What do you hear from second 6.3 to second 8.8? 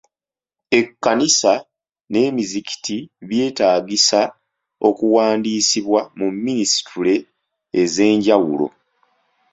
minisitule ez'enjawulo.